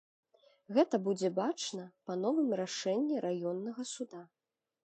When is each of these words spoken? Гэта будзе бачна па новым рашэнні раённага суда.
Гэта 0.77 0.99
будзе 1.07 1.29
бачна 1.41 1.85
па 2.09 2.17
новым 2.23 2.49
рашэнні 2.63 3.23
раённага 3.27 3.89
суда. 3.95 4.21